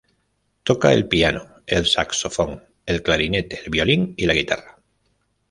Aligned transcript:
Toca 0.63 0.93
el 0.93 1.07
piano, 1.07 1.57
el 1.67 1.85
saxofón, 1.85 2.63
el 2.87 3.03
clarinete, 3.03 3.59
el 3.63 3.69
violín 3.69 4.15
y 4.17 4.25
la 4.25 4.33
guitarra. 4.33 4.79